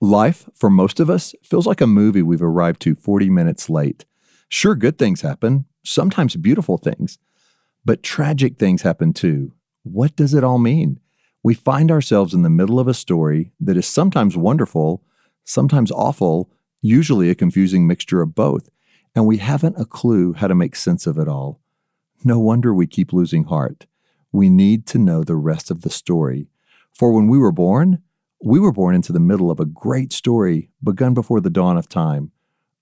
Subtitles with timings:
[0.00, 4.04] Life, for most of us, feels like a movie we've arrived to 40 minutes late.
[4.48, 7.18] Sure, good things happen, sometimes beautiful things,
[7.84, 9.52] but tragic things happen too.
[9.84, 11.00] What does it all mean?
[11.42, 15.02] We find ourselves in the middle of a story that is sometimes wonderful,
[15.44, 16.50] sometimes awful,
[16.82, 18.68] usually a confusing mixture of both,
[19.14, 21.60] and we haven't a clue how to make sense of it all.
[22.22, 23.86] No wonder we keep losing heart.
[24.30, 26.48] We need to know the rest of the story.
[26.92, 28.02] For when we were born,
[28.42, 31.88] we were born into the middle of a great story begun before the dawn of
[31.88, 32.32] time,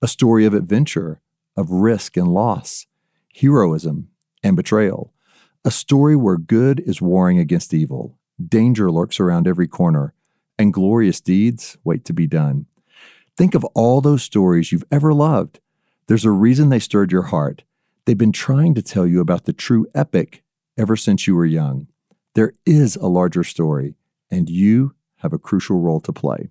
[0.01, 1.21] a story of adventure,
[1.55, 2.85] of risk and loss,
[3.33, 4.09] heroism
[4.43, 5.13] and betrayal,
[5.63, 10.13] a story where good is warring against evil, danger lurks around every corner,
[10.59, 12.65] and glorious deeds wait to be done.
[13.37, 15.59] Think of all those stories you've ever loved.
[16.07, 17.63] There's a reason they stirred your heart.
[18.05, 20.43] They've been trying to tell you about the true epic
[20.77, 21.87] ever since you were young.
[22.35, 23.95] There is a larger story,
[24.29, 26.49] and you have a crucial role to play.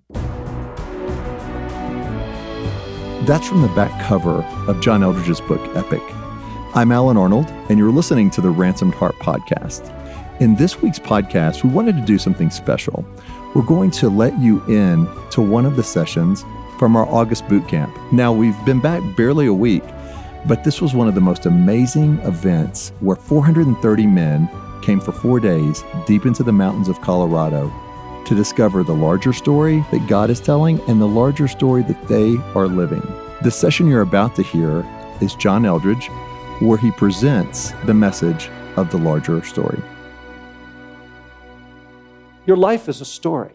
[3.27, 6.02] That's from the back cover of John Eldredge's book, Epic.
[6.75, 9.91] I'm Allen Arnold, and you're listening to the Ransomed Heart Podcast.
[10.41, 13.06] In this week's podcast, we wanted to do something special.
[13.55, 16.44] We're going to let you in to one of the sessions
[16.78, 17.97] from our August boot camp.
[18.12, 19.84] Now, we've been back barely a week,
[20.47, 24.50] but this was one of the most amazing events where 430 men
[24.83, 27.72] came for four days deep into the mountains of Colorado
[28.27, 32.36] to discover the larger story that God is telling and the larger story that they
[32.55, 33.03] are living.
[33.42, 34.84] The session you're about to hear
[35.20, 36.08] is John Eldredge,
[36.61, 39.81] where he presents the message of the larger story.
[42.47, 43.55] Your life is a story.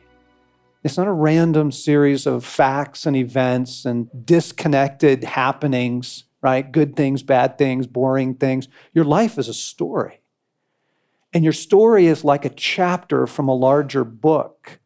[0.84, 6.72] It's not a random series of facts and events and disconnected happenings, right?
[6.72, 8.68] Good things, bad things, boring things.
[8.94, 10.19] Your life is a story.
[11.34, 14.80] And your story is like a chapter from a larger book.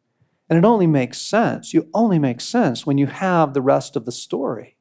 [0.48, 1.72] And it only makes sense.
[1.72, 4.76] You only make sense when you have the rest of the story,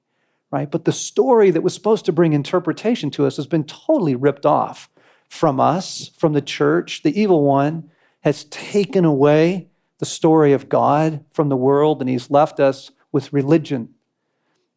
[0.51, 0.69] right?
[0.69, 4.45] But the story that was supposed to bring interpretation to us has been totally ripped
[4.45, 4.89] off
[5.29, 7.01] from us, from the church.
[7.03, 7.89] The evil one
[8.21, 13.31] has taken away the story of God from the world and he's left us with
[13.31, 13.89] religion.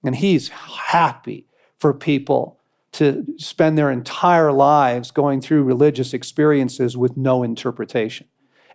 [0.05, 1.47] And he's happy
[1.78, 2.56] for people
[2.97, 8.27] to spend their entire lives going through religious experiences with no interpretation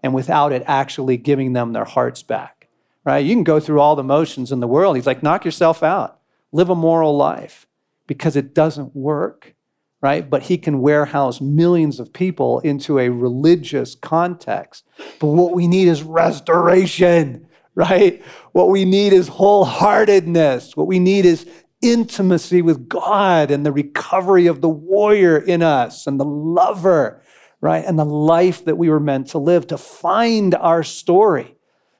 [0.03, 2.67] and without it actually giving them their hearts back.
[3.03, 3.25] Right?
[3.25, 4.95] You can go through all the motions in the world.
[4.95, 6.19] He's like, knock yourself out,
[6.51, 7.65] live a moral life
[8.05, 9.55] because it doesn't work.
[10.01, 10.27] Right?
[10.27, 14.83] But he can warehouse millions of people into a religious context.
[15.19, 18.21] But what we need is restoration right?
[18.51, 20.75] What we need is wholeheartedness.
[20.75, 21.47] What we need is
[21.81, 27.21] intimacy with God and the recovery of the warrior in us and the lover,
[27.59, 27.83] right?
[27.85, 31.55] And the life that we were meant to live, to find our story,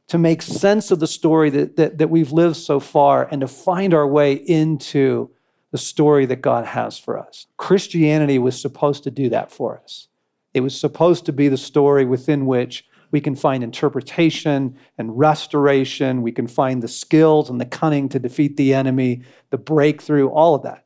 [0.08, 3.47] to make sense of the story that, that, that we've lived so far, and to
[3.47, 5.30] find our way into
[5.72, 7.48] the story that God has for us.
[7.58, 10.09] Christianity was supposed to do that for us.
[10.53, 16.22] It was supposed to be the story within which we can find interpretation and restoration.
[16.22, 20.56] We can find the skills and the cunning to defeat the enemy, the breakthrough, all
[20.56, 20.86] of that,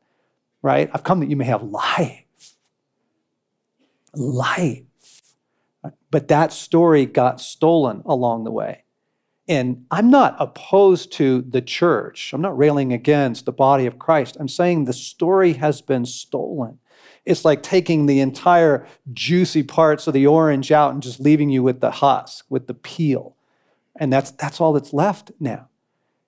[0.62, 0.90] right?
[0.94, 2.24] I've come that you may have life.
[4.14, 4.82] Life.
[6.10, 8.84] But that story got stolen along the way.
[9.48, 12.34] And I'm not opposed to the church.
[12.34, 14.38] I'm not railing against the body of Christ.
[14.40, 16.80] I'm saying the story has been stolen.
[17.26, 21.64] It's like taking the entire juicy parts of the orange out and just leaving you
[21.64, 23.36] with the husk, with the peel.
[23.96, 25.70] And that's, that's all that's left now.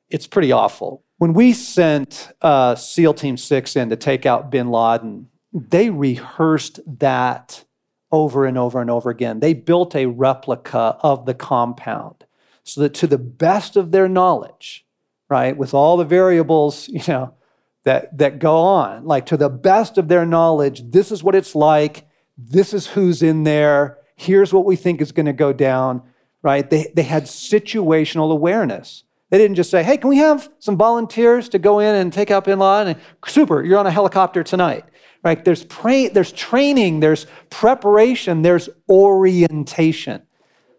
[0.10, 1.04] It's pretty awful.
[1.18, 6.80] When we sent uh, SEAL Team 6 in to take out bin Laden, they rehearsed
[7.00, 7.66] that
[8.12, 9.40] over and over and over again.
[9.40, 12.26] They built a replica of the compound
[12.64, 14.86] so that to the best of their knowledge,
[15.30, 17.34] right, with all the variables, you know,
[17.88, 19.06] that, that go on.
[19.06, 22.08] Like, to the best of their knowledge, this is what it's like.
[22.38, 23.98] This is who's in there.
[24.16, 26.04] Here's what we think is going to go down,
[26.42, 26.70] right?
[26.70, 29.04] They, they had situational awareness.
[29.30, 32.32] They didn't just say, hey, can we have some volunteers to go in and take
[32.32, 32.96] out bin Laden?
[32.96, 34.86] And, Super, you're on a helicopter tonight.
[35.24, 35.44] Right?
[35.44, 40.22] There's, pra- there's training, there's preparation, there's orientation.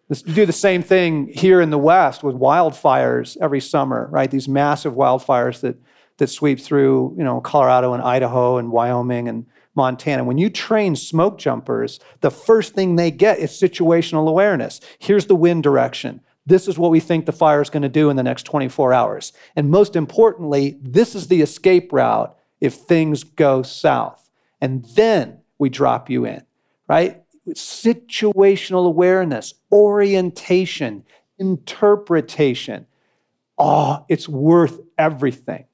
[0.09, 4.31] This, you do the same thing here in the West with wildfires every summer, right?
[4.31, 5.77] These massive wildfires that
[6.19, 10.25] that sweep through, you know, Colorado and Idaho and Wyoming and Montana.
[10.25, 14.81] When you train smoke jumpers, the first thing they get is situational awareness.
[14.99, 16.21] Here's the wind direction.
[16.47, 18.93] This is what we think the fire is going to do in the next 24
[18.93, 19.33] hours.
[19.55, 24.31] And most importantly, this is the escape route if things go south.
[24.61, 26.43] And then we drop you in,
[26.89, 27.23] right?
[27.51, 31.05] Situational awareness, orientation,
[31.39, 32.87] interpretation
[33.59, 35.65] Oh, it's worth everything.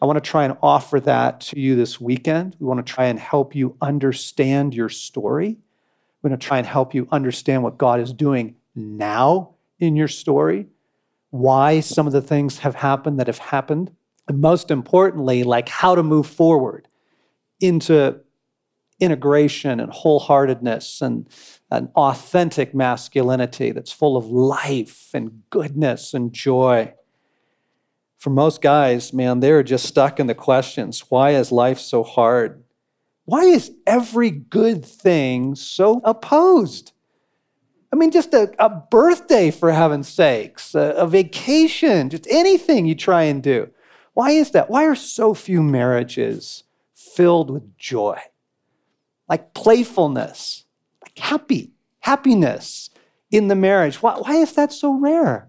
[0.00, 2.56] I want to try and offer that to you this weekend.
[2.60, 5.56] We want to try and help you understand your story.
[6.22, 10.08] We're going to try and help you understand what God is doing now in your
[10.08, 10.66] story,
[11.30, 13.92] why some of the things have happened that have happened,
[14.28, 16.88] and most importantly, like how to move forward
[17.60, 18.20] into
[19.00, 21.28] integration and wholeheartedness and
[21.70, 26.92] an authentic masculinity that's full of life and goodness and joy.
[28.18, 32.64] For most guys, man, they're just stuck in the questions why is life so hard?
[33.24, 36.92] Why is every good thing so opposed?
[37.92, 42.94] I mean, just a, a birthday, for heaven's sakes, a, a vacation, just anything you
[42.94, 43.70] try and do.
[44.14, 44.68] Why is that?
[44.68, 48.18] Why are so few marriages filled with joy?
[49.28, 50.64] Like playfulness,
[51.02, 51.70] like happy,
[52.00, 52.90] happiness
[53.30, 54.02] in the marriage.
[54.02, 55.48] Why, why is that so rare?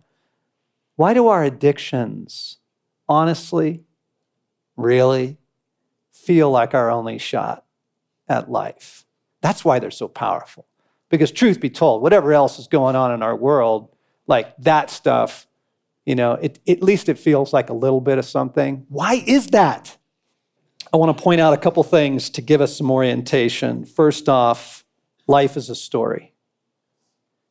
[0.98, 2.59] Why do our addictions,
[3.10, 3.84] honestly,
[4.78, 5.38] really,
[6.12, 7.66] feel like our only shot
[8.30, 9.06] at life?
[9.42, 10.68] That's why they're so powerful.
[11.10, 13.90] Because, truth be told, whatever else is going on in our world,
[14.28, 15.48] like that stuff,
[16.06, 18.86] you know, it, at least it feels like a little bit of something.
[18.90, 19.98] Why is that?
[20.94, 23.86] I want to point out a couple things to give us some orientation.
[23.86, 24.86] First off,
[25.28, 26.34] life is a story.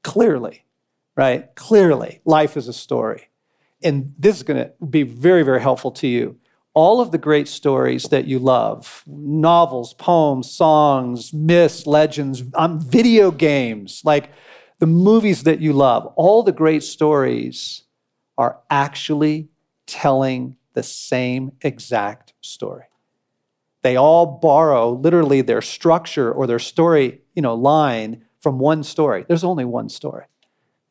[0.02, 0.64] Clearly,
[1.16, 1.54] right?
[1.54, 3.28] Clearly, life is a story.
[3.82, 6.38] And this is going to be very, very helpful to you
[6.78, 13.32] all of the great stories that you love novels, poems, songs, myths, legends, um, video
[13.32, 14.30] games, like
[14.78, 17.82] the movies that you love, all the great stories
[18.36, 19.48] are actually
[19.86, 22.84] telling the same exact story.
[23.82, 29.24] They all borrow literally their structure or their story, you know, line from one story.
[29.26, 30.26] There's only one story.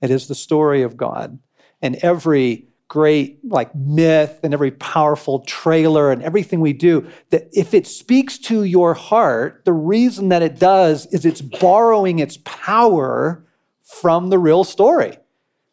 [0.01, 1.39] It is the story of God.
[1.81, 7.73] And every great like myth and every powerful trailer and everything we do that if
[7.73, 13.45] it speaks to your heart the reason that it does is it's borrowing its power
[13.87, 15.17] from the real story.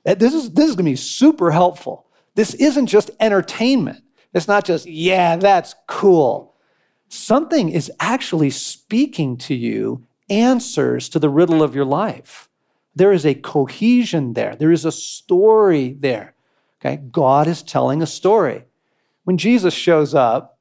[0.05, 2.07] This is this is going to be super helpful.
[2.35, 4.03] This isn't just entertainment.
[4.33, 6.55] It's not just yeah that's cool.
[7.09, 12.49] Something is actually speaking to you answers to the riddle of your life.
[12.95, 14.55] There is a cohesion there.
[14.57, 16.34] There is a story there
[16.85, 16.97] Okay?
[16.97, 18.65] God is telling a story.
[19.25, 20.59] When Jesus shows up,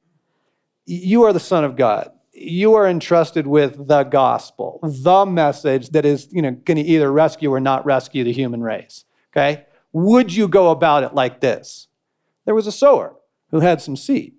[0.85, 2.11] you are the Son of God.
[2.31, 7.11] You are entrusted with the gospel, the message that is, you know, going to either
[7.11, 9.05] rescue or not rescue the human race.
[9.31, 9.65] Okay?
[9.91, 11.87] Would you go about it like this?
[12.45, 13.15] There was a sower
[13.51, 14.33] who had some seed,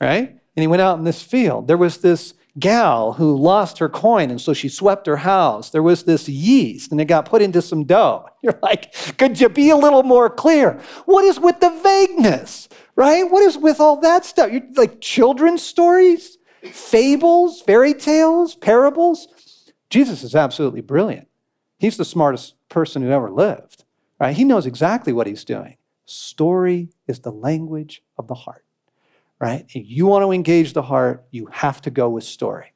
[0.00, 0.28] right?
[0.28, 1.66] And he went out in this field.
[1.66, 5.70] There was this gal who lost her coin, and so she swept her house.
[5.70, 8.28] There was this yeast, and it got put into some dough.
[8.42, 10.80] You're like, could you be a little more clear?
[11.04, 13.30] What is with the vagueness, right?
[13.30, 14.50] What is with all that stuff?
[14.50, 16.38] You're like children's stories,
[16.72, 19.28] fables, fairy tales, parables.
[19.90, 21.28] Jesus is absolutely brilliant.
[21.78, 23.84] He's the smartest person who ever lived,
[24.18, 24.36] right?
[24.36, 25.76] He knows exactly what he's doing.
[26.04, 28.64] Story is the language of the heart
[29.40, 29.64] right?
[29.68, 32.72] If you want to engage the heart, you have to go with story.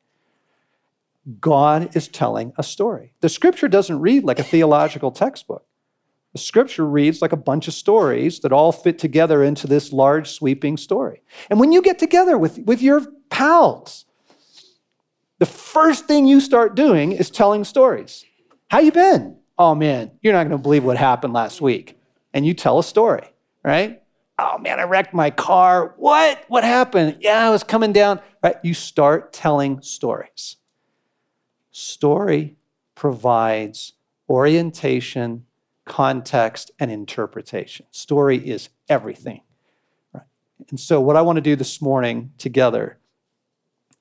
[1.40, 3.12] God is telling a story.
[3.20, 5.66] The scripture doesn't read like a theological textbook.
[6.32, 10.30] The scripture reads like a bunch of stories that all fit together into this large,
[10.30, 11.22] sweeping story.
[11.48, 14.04] And when you get together with, with your pals,
[15.38, 18.24] the first thing you start doing is telling stories.
[18.68, 19.36] How you been?
[19.56, 21.98] Oh man, you're not going to believe what happened last week.
[22.32, 24.02] And you tell a story, right?
[24.38, 25.94] Oh man, I wrecked my car.
[25.96, 26.44] What?
[26.48, 27.18] What happened?
[27.20, 28.20] Yeah, I was coming down.
[28.42, 28.56] Right?
[28.62, 30.56] You start telling stories.
[31.70, 32.56] Story
[32.94, 33.94] provides
[34.28, 35.46] orientation,
[35.84, 37.86] context, and interpretation.
[37.90, 39.42] Story is everything.
[40.12, 40.24] Right?
[40.70, 42.98] And so, what I want to do this morning together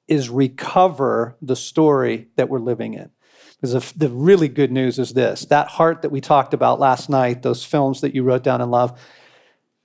[0.07, 3.09] is recover the story that we're living in.
[3.61, 7.43] Because the really good news is this that heart that we talked about last night,
[7.43, 8.99] those films that you wrote down in love,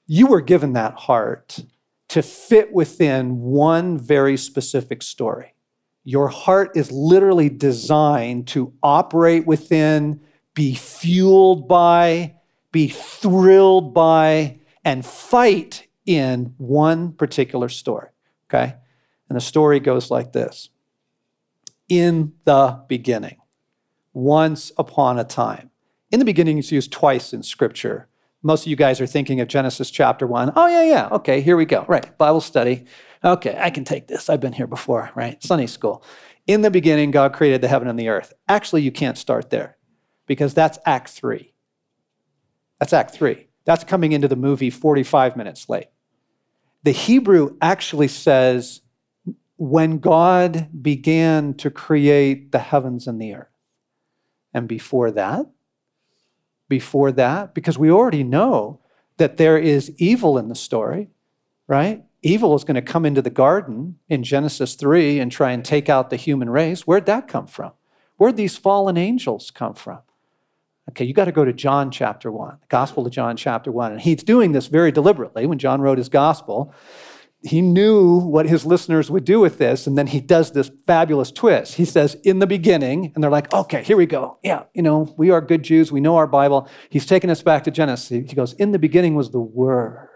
[0.09, 1.61] you were given that heart
[2.09, 5.55] to fit within one very specific story.
[6.03, 10.21] Your heart is literally designed to operate within,
[10.55, 12.35] be fueled by,
[12.73, 18.09] be thrilled by, and fight in one particular story.
[18.49, 18.75] Okay?
[19.29, 20.71] And the story goes like this
[21.91, 23.37] In the beginning,
[24.15, 25.71] once upon a time.
[26.11, 28.09] In the beginning is used twice in Scripture
[28.49, 30.51] most of you guys are thinking of Genesis chapter one.
[30.57, 31.09] Oh, yeah, yeah.
[31.13, 31.85] Okay, here we go.
[31.87, 32.17] Right.
[32.17, 32.87] Bible study.
[33.23, 34.31] Okay, I can take this.
[34.31, 35.41] I've been here before, right?
[35.43, 36.03] Sunday school.
[36.47, 38.33] In the beginning, God created the heaven and the earth.
[38.49, 39.77] Actually, you can't start there
[40.27, 41.53] because that's Act three.
[42.81, 43.49] That's Act three.
[43.67, 45.89] That's coming into the movie 45 minutes late.
[46.85, 48.81] The Hebrew actually says,
[49.59, 53.49] when God began to create the heavens and the earth.
[54.55, 55.45] And before that,
[56.69, 58.81] before that, because we already know
[59.17, 61.11] that there is evil in the story,
[61.67, 62.05] right?
[62.23, 65.89] Evil is going to come into the garden in Genesis 3 and try and take
[65.89, 66.87] out the human race.
[66.87, 67.73] Where'd that come from?
[68.17, 70.01] Where'd these fallen angels come from?
[70.91, 73.93] Okay, you got to go to John chapter 1, the Gospel of John chapter 1.
[73.93, 76.73] And he's doing this very deliberately when John wrote his Gospel
[77.43, 81.31] he knew what his listeners would do with this, and then he does this fabulous
[81.31, 81.75] twist.
[81.75, 84.39] He says, In the beginning, and they're like, Okay, here we go.
[84.43, 86.69] Yeah, you know, we are good Jews, we know our Bible.
[86.91, 88.29] He's taking us back to Genesis.
[88.29, 90.09] He goes, In the beginning was the Word,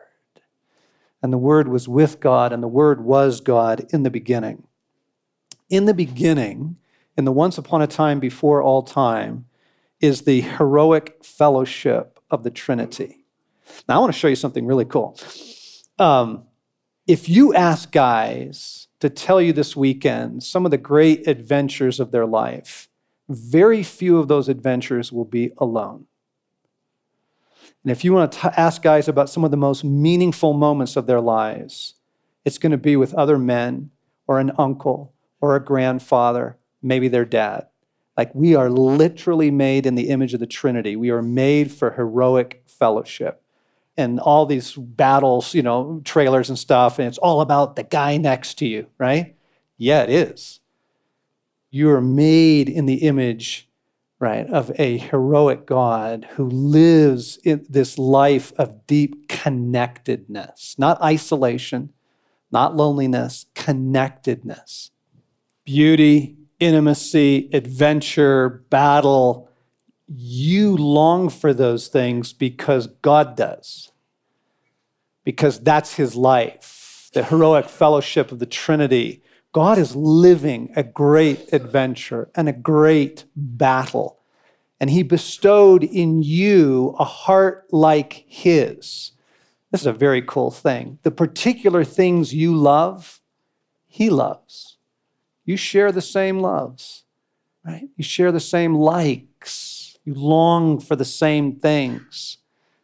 [1.22, 4.64] and the Word was with God, and the Word was God in the beginning.
[5.70, 6.76] In the beginning,
[7.16, 9.46] in the once upon a time before all time,
[10.00, 13.24] is the heroic fellowship of the Trinity.
[13.88, 15.16] Now, I want to show you something really cool.
[16.00, 16.46] Um,
[17.06, 22.12] if you ask guys to tell you this weekend some of the great adventures of
[22.12, 22.88] their life,
[23.28, 26.06] very few of those adventures will be alone.
[27.82, 31.06] And if you want to ask guys about some of the most meaningful moments of
[31.06, 31.94] their lives,
[32.44, 33.90] it's going to be with other men
[34.28, 37.66] or an uncle or a grandfather, maybe their dad.
[38.16, 40.94] Like we are literally made in the image of the Trinity.
[40.94, 43.41] We are made for heroic fellowship
[43.96, 48.16] and all these battles, you know, trailers and stuff, and it's all about the guy
[48.16, 49.36] next to you, right?
[49.76, 50.60] Yeah, it is.
[51.70, 53.68] You are made in the image,
[54.18, 61.92] right, of a heroic God who lives in this life of deep connectedness, not isolation,
[62.50, 64.90] not loneliness, connectedness.
[65.64, 69.48] Beauty, intimacy, adventure, battle,
[70.14, 73.92] you long for those things because God does,
[75.24, 79.22] because that's his life, the heroic fellowship of the Trinity.
[79.52, 84.18] God is living a great adventure and a great battle.
[84.80, 89.12] And he bestowed in you a heart like his.
[89.70, 90.98] This is a very cool thing.
[91.02, 93.20] The particular things you love,
[93.86, 94.78] he loves.
[95.44, 97.04] You share the same loves,
[97.64, 97.88] right?
[97.96, 99.71] You share the same likes
[100.04, 102.38] you long for the same things.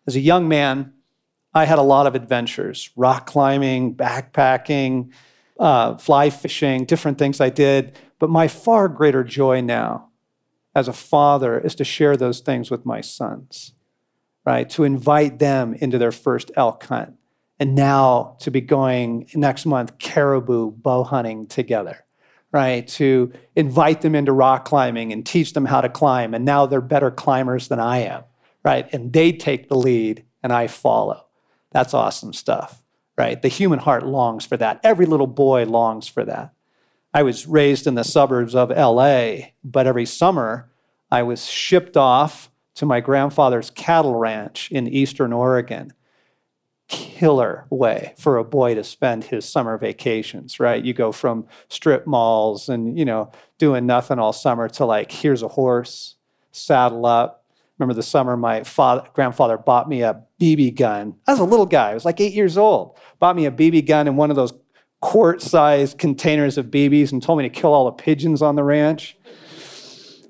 [0.07, 0.93] As a young man,
[1.55, 5.11] I had a lot of adventures rock climbing, backpacking,
[5.59, 7.99] uh, fly fishing, different things I did.
[8.19, 10.11] But my far greater joy now
[10.75, 13.73] as a father is to share those things with my sons,
[14.45, 14.69] right?
[14.71, 17.15] To invite them into their first elk hunt.
[17.61, 22.05] And now to be going next month caribou bow hunting together
[22.53, 22.87] right?
[22.89, 26.35] To invite them into rock climbing and teach them how to climb.
[26.35, 28.25] And now they're better climbers than I am,
[28.65, 28.89] right?
[28.93, 31.27] And they take the lead and I follow.
[31.73, 32.83] That's awesome stuff,
[33.17, 33.41] right?
[33.41, 34.81] The human heart longs for that.
[34.83, 36.55] Every little boy longs for that.
[37.13, 40.71] I was raised in the suburbs of LA, but every summer
[41.11, 45.93] I was shipped off to my grandfather's cattle ranch in eastern Oregon
[46.89, 50.85] killer way for a boy to spend his summer vacations, right?
[50.85, 55.43] You go from strip malls and, you know, doing nothing all summer to like, here's
[55.43, 56.17] a horse,
[56.51, 57.45] saddle up.
[57.79, 61.15] Remember the summer my father, grandfather bought me a BB gun.
[61.27, 62.99] I was a little guy, I was like eight years old.
[63.21, 64.53] Bought me a BB gun and one of those
[65.01, 68.65] quart sized containers of BBs and told me to kill all the pigeons on the
[68.65, 69.17] ranch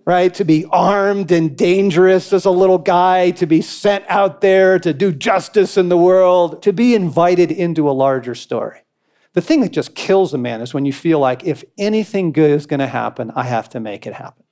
[0.09, 0.33] right?
[0.37, 4.95] To be armed and dangerous as a little guy, to be sent out there to
[4.95, 8.81] do justice in the world, to be invited into a larger story.
[9.35, 12.53] The thing that just kills a man is when you feel like if anything good
[12.53, 14.45] is going to happen, I have to make it happen.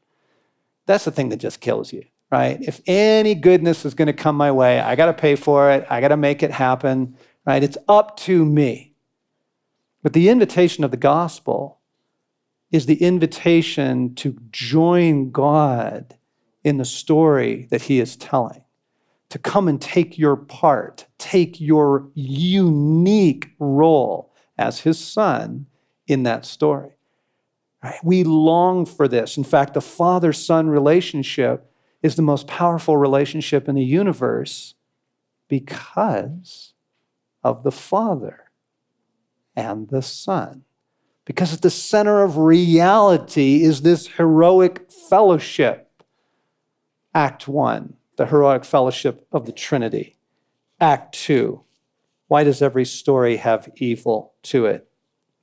[0.85, 2.61] That's the thing that just kills you, right?
[2.61, 5.87] If any goodness is going to come my way, I got to pay for it,
[5.89, 7.65] I got to make it happen, right?
[7.65, 8.93] It's up to me.
[10.03, 11.76] But the invitation of the gospel
[12.73, 16.17] is the invitation to join God
[16.65, 18.65] in the story that he is telling,
[19.31, 25.67] to come and take your part, take your unique role as his son
[26.07, 26.97] in that story.
[27.83, 28.01] Right?
[28.03, 29.37] We long for this.
[29.37, 31.71] In fact, the father son relationship
[32.03, 34.75] is the most powerful relationship in the universe
[35.49, 36.75] because
[37.45, 38.51] of the father
[39.55, 40.65] and the son.
[41.27, 45.91] Because at the center of reality is this heroic fellowship.
[47.15, 50.17] Act one, the heroic fellowship of the Trinity.
[50.81, 51.63] Act two,
[52.29, 54.89] why does every story have evil to it?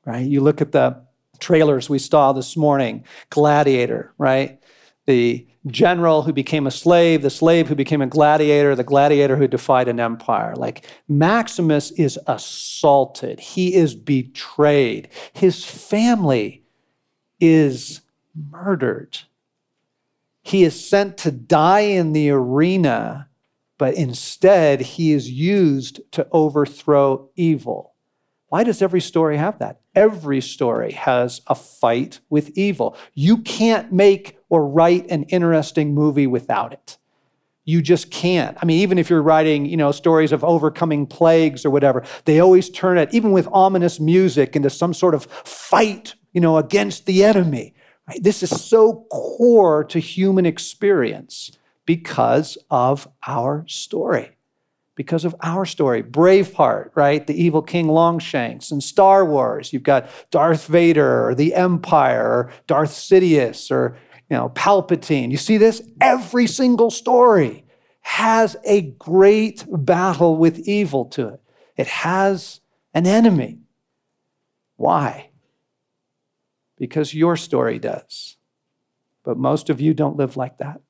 [0.05, 0.25] Right?
[0.25, 1.03] You look at the
[1.39, 4.59] trailers we saw this morning Gladiator, right?
[5.05, 9.47] The general who became a slave, the slave who became a gladiator, the gladiator who
[9.47, 10.55] defied an empire.
[10.55, 16.63] Like Maximus is assaulted, he is betrayed, his family
[17.39, 18.01] is
[18.51, 19.19] murdered.
[20.41, 23.29] He is sent to die in the arena,
[23.77, 27.92] but instead he is used to overthrow evil.
[28.53, 29.81] Why does every story have that?
[29.95, 32.95] Every story has a fight with evil.
[33.15, 36.99] You can't make or write an interesting movie without it.
[37.65, 38.55] You just can't.
[38.61, 42.39] I mean, even if you're writing, you know, stories of overcoming plagues or whatever, they
[42.41, 47.07] always turn it, even with ominous music, into some sort of fight, you know, against
[47.07, 47.73] the enemy.
[48.07, 48.21] Right?
[48.21, 51.57] This is so core to human experience
[51.87, 54.32] because of our story
[54.95, 56.03] because of our story.
[56.03, 57.25] Braveheart, right?
[57.25, 58.71] The evil King Longshanks.
[58.71, 63.97] And Star Wars, you've got Darth Vader or the Empire or Darth Sidious or,
[64.29, 65.31] you know, Palpatine.
[65.31, 65.81] You see this?
[65.99, 67.65] Every single story
[68.01, 71.41] has a great battle with evil to it.
[71.77, 72.59] It has
[72.93, 73.59] an enemy.
[74.75, 75.29] Why?
[76.77, 78.37] Because your story does.
[79.23, 80.81] But most of you don't live like that.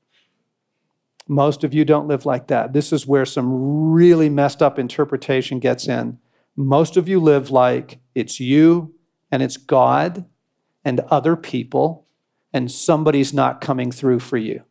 [1.27, 2.73] Most of you don't live like that.
[2.73, 6.19] This is where some really messed up interpretation gets in.
[6.55, 8.93] Most of you live like it's you
[9.31, 10.25] and it's God
[10.85, 12.05] and other people,
[12.51, 14.63] and somebody's not coming through for you,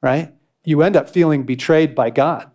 [0.00, 0.32] right?
[0.64, 2.50] You end up feeling betrayed by God.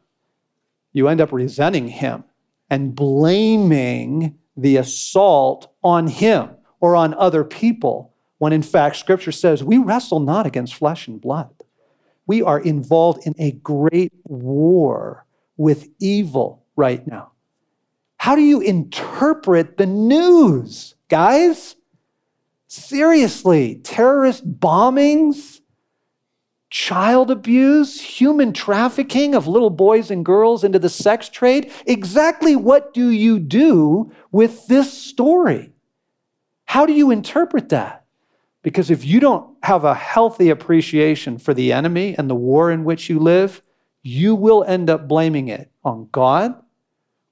[0.91, 2.23] You end up resenting Him
[2.69, 9.63] and blaming the assault on Him or on other people, when in fact, Scripture says
[9.63, 11.56] we wrestle not against flesh and blood
[12.27, 17.31] we are involved in a great war with evil right now.
[18.17, 21.75] How do you interpret the news, guys?
[22.67, 25.61] Seriously, terrorist bombings,
[26.69, 31.71] child abuse, human trafficking of little boys and girls into the sex trade.
[31.85, 35.71] Exactly what do you do with this story?
[36.65, 37.96] How do you interpret that?
[38.67, 42.83] Because if you don't have a healthy appreciation for the enemy and the war in
[42.83, 43.61] which you live,
[44.03, 46.53] you will end up blaming it on God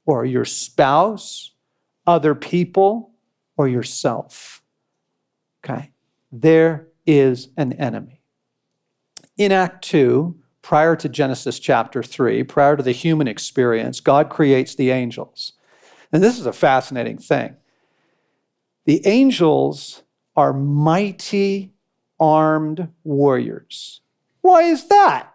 [0.06, 1.52] or your spouse,
[2.08, 3.12] other people,
[3.58, 4.64] or yourself.
[5.62, 5.92] Okay?
[6.32, 8.22] There is an enemy.
[9.36, 14.74] In Act 2, prior to Genesis chapter 3, prior to the human experience, God creates
[14.74, 15.52] the angels.
[16.14, 17.58] And this is a fascinating thing.
[18.86, 20.04] The angels
[20.36, 21.74] are mighty
[22.20, 24.02] armed warriors.
[24.42, 25.32] Why is that?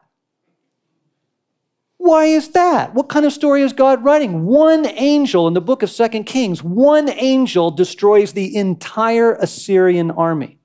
[1.99, 2.95] Why is that?
[2.95, 4.47] What kind of story is God writing?
[4.47, 10.61] One angel in the book of Second Kings, one angel destroys the entire Assyrian army.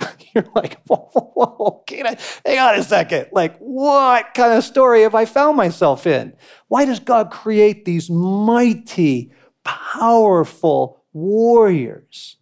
[0.34, 1.84] You're like, whoa, whoa, whoa,
[2.46, 3.28] hang on a second.
[3.32, 6.34] Like, what kind of story have I found myself in?
[6.68, 9.32] Why does God create these mighty,
[9.64, 12.36] powerful warriors?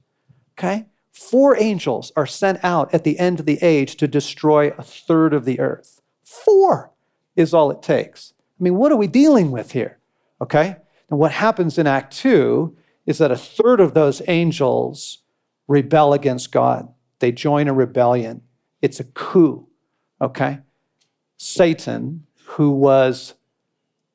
[0.57, 0.87] Okay?
[1.31, 5.33] Four angels are sent out at the end of the age to destroy a third
[5.33, 6.01] of the earth.
[6.25, 6.91] Four
[7.37, 8.35] is all it takes.
[8.59, 9.99] I mean, what are we dealing with here?
[10.41, 10.77] Okay?
[11.09, 15.19] And what happens in Act 2 is that a third of those angels
[15.69, 16.93] rebel against God.
[17.21, 18.43] They join a rebellion.
[18.83, 19.69] It's a coup.
[20.21, 20.59] Okay?
[21.37, 23.35] Satan, who was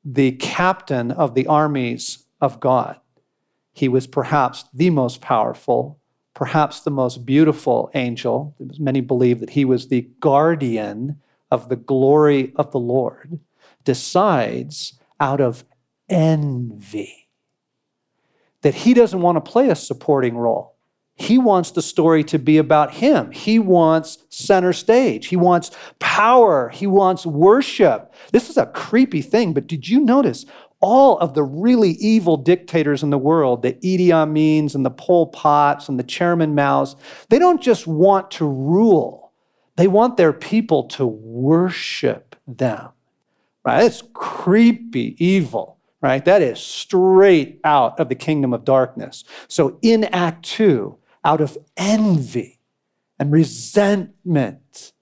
[0.03, 2.99] the captain of the armies of God,
[3.71, 5.99] he was perhaps the most powerful
[6.37, 11.19] perhaps the most beautiful angel, many believe that he was the guardian
[11.49, 13.39] of the glory of the Lord,
[13.83, 15.65] decides out of
[16.07, 17.27] envy
[18.61, 20.75] that he doesn't want to play a supporting role.
[21.15, 23.31] He wants the story to be about him.
[23.31, 25.25] He wants center stage.
[25.25, 26.69] He wants power.
[26.69, 28.13] He wants worship.
[28.31, 30.45] This is a creepy thing, but did you notice
[30.79, 35.27] all of the really evil dictators in the world, the Idi Amins and the Pol
[35.27, 36.95] Pots and the Chairman Mao's,
[37.29, 39.33] they don't just want to rule,
[39.75, 42.89] they want their people to worship them.
[43.63, 43.83] Right?
[43.83, 46.23] It's creepy evil, right?
[46.23, 49.25] That is straight out of the kingdom of darkness.
[49.49, 52.59] So in Act Two, out of envy
[53.19, 54.93] and resentment,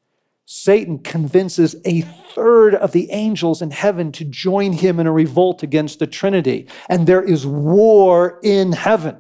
[0.46, 5.64] Satan convinces a third of the angels in heaven to join him in a revolt
[5.64, 6.68] against the Trinity.
[6.88, 9.18] And there is war in heaven.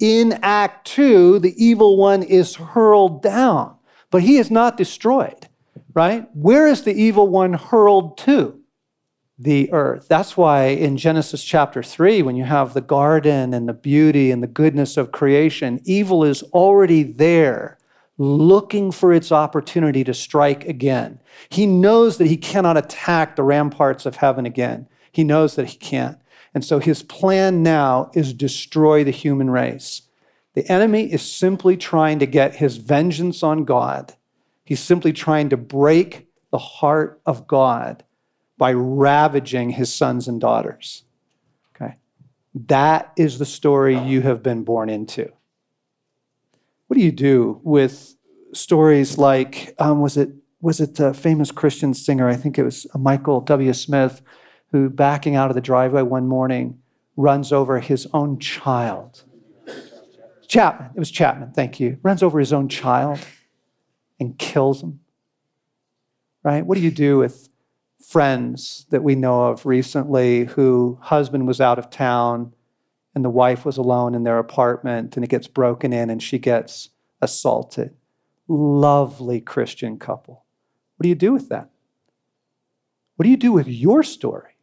[0.00, 3.76] In Act 2, the evil one is hurled down,
[4.10, 5.48] but he is not destroyed,
[5.92, 6.26] right?
[6.34, 8.60] Where is the evil one hurled to?
[9.38, 10.06] The earth.
[10.08, 14.42] That's why in Genesis chapter 3, when you have the garden and the beauty and
[14.42, 17.78] the goodness of creation, evil is already there
[18.16, 21.20] looking for its opportunity to strike again.
[21.48, 24.88] He knows that he cannot attack the ramparts of heaven again.
[25.10, 26.18] He knows that he can't.
[26.54, 30.02] And so his plan now is destroy the human race.
[30.54, 34.14] The enemy is simply trying to get his vengeance on God.
[34.64, 38.04] He's simply trying to break the heart of God
[38.56, 41.02] by ravaging his sons and daughters.
[41.74, 41.96] Okay?
[42.54, 45.32] That is the story you have been born into.
[46.86, 48.14] What do you do with
[48.52, 52.26] stories like, um, was it was it a famous Christian singer?
[52.26, 53.72] I think it was Michael W.
[53.74, 54.22] Smith,
[54.72, 56.78] who backing out of the driveway one morning
[57.16, 59.24] runs over his own child.
[60.48, 61.98] Chapman, it was Chapman, thank you.
[62.02, 63.20] Runs over his own child
[64.18, 65.00] and kills him.
[66.42, 66.64] Right?
[66.64, 67.50] What do you do with
[68.02, 72.54] friends that we know of recently who husband was out of town
[73.14, 76.38] and the wife was alone in their apartment and it gets broken in and she
[76.38, 77.94] gets assaulted.
[78.48, 80.44] Lovely Christian couple.
[80.96, 81.70] What do you do with that?
[83.16, 84.56] What do you do with your story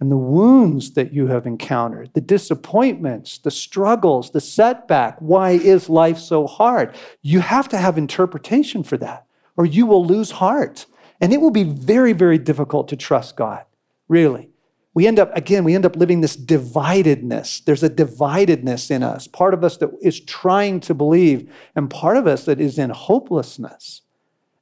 [0.00, 5.16] and the wounds that you have encountered, the disappointments, the struggles, the setback?
[5.20, 6.94] Why is life so hard?
[7.22, 10.86] You have to have interpretation for that, or you will lose heart.
[11.20, 13.64] And it will be very, very difficult to trust God,
[14.08, 14.50] really.
[14.94, 17.64] We end up, again, we end up living this dividedness.
[17.64, 22.16] There's a dividedness in us, part of us that is trying to believe, and part
[22.16, 24.02] of us that is in hopelessness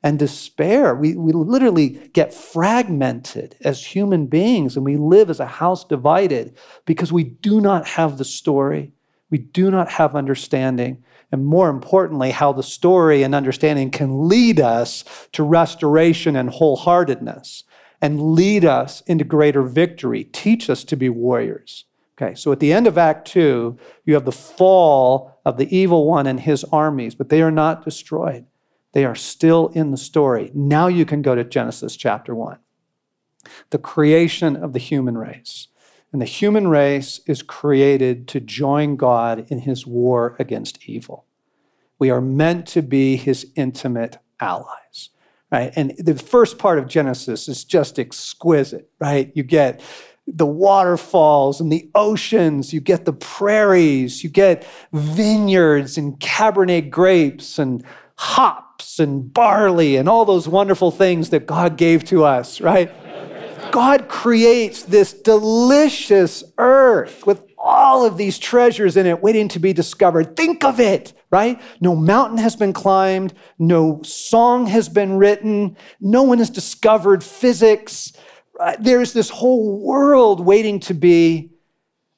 [0.03, 0.95] and despair.
[0.95, 6.57] We, we literally get fragmented as human beings and we live as a house divided
[6.85, 8.93] because we do not have the story,
[9.31, 14.61] we do not have understanding, and more importantly, how the story and understanding can lead
[14.61, 17.65] us to restoration and wholeheartedness
[18.01, 21.85] and lead us into greater victory, teach us to be warriors.
[22.21, 26.07] Okay, so at the end of Act 2, you have the fall of the evil
[26.07, 28.47] one and his armies, but they are not destroyed.
[28.93, 30.51] They are still in the story.
[30.55, 32.59] Now you can go to Genesis chapter 1.
[33.71, 35.69] The creation of the human race.
[36.13, 41.27] And the human race is created to join God in his war against evil.
[41.99, 45.11] We are meant to be his intimate allies,
[45.51, 45.73] right?
[45.77, 49.31] And the first part of Genesis is just exquisite, right?
[49.35, 49.81] You get
[50.27, 57.59] the waterfalls and the oceans, you get the prairies, you get vineyards and Cabernet grapes
[57.59, 57.85] and
[58.17, 62.93] hops and barley and all those wonderful things that God gave to us, right?
[63.71, 69.73] God creates this delicious earth with all of these treasures in it waiting to be
[69.73, 70.37] discovered.
[70.37, 71.61] Think of it, right?
[71.81, 78.13] No mountain has been climbed, no song has been written, no one has discovered physics.
[78.59, 81.51] Uh, There's this whole world waiting to be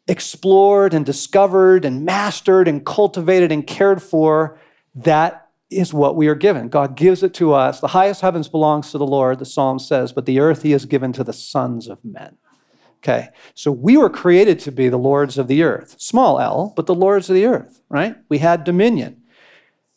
[0.07, 4.59] explored and discovered and mastered and cultivated and cared for.
[4.94, 6.68] That is what we are given.
[6.68, 7.81] God gives it to us.
[7.81, 10.87] The highest heavens belongs to the Lord, the psalm says, but the earth he has
[10.87, 12.37] given to the sons of men.
[12.99, 16.87] Okay, so we were created to be the lords of the earth, small l, but
[16.87, 18.17] the lords of the earth, right?
[18.29, 19.23] We had dominion.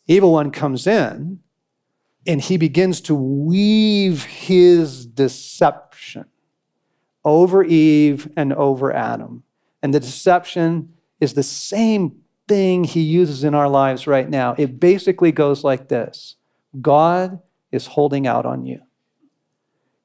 [0.06, 1.40] Evil one comes in
[2.26, 6.26] and he begins to weave his deception
[7.24, 9.42] over Eve and over Adam.
[9.82, 14.54] And the deception is the same thing he uses in our lives right now.
[14.58, 16.36] It basically goes like this
[16.80, 18.80] God is holding out on you.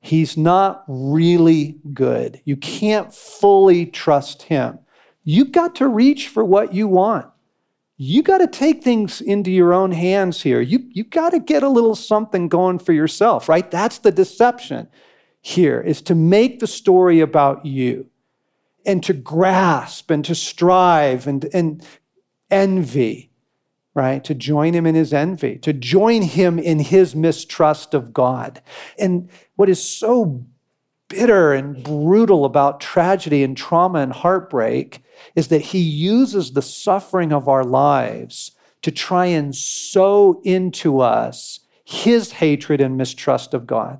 [0.08, 2.42] He's not really good.
[2.46, 4.80] You can't fully trust him.
[5.26, 7.26] You've got to reach for what you want.
[7.98, 10.62] You got to take things into your own hands here.
[10.62, 13.70] You, you got to get a little something going for yourself, right?
[13.70, 14.88] That's the deception
[15.42, 18.10] here, is to make the story about you
[18.86, 21.86] and to grasp and to strive and, and
[22.50, 23.27] envy
[23.98, 24.24] right?
[24.26, 28.62] To join him in his envy, to join him in his mistrust of God.
[29.00, 30.46] And what is so
[31.10, 35.02] bitter and brutal about tragedy and trauma and heartbreak
[35.36, 38.52] is that he uses the suffering of our lives
[38.84, 44.00] to try and sow into us his hatred and mistrust of God.